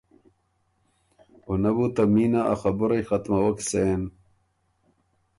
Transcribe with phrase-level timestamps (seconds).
[1.45, 4.01] او نۀ بو ته مینه ا خبُرئ ختمَوَک سېن۔